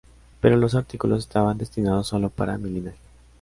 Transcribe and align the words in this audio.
Pero 0.39 0.57
los 0.57 0.73
artículos 0.73 1.19
estaban 1.19 1.59
destinados 1.59 2.07
solo 2.07 2.31
para 2.31 2.57
mi 2.57 2.71
linaje. 2.71 2.97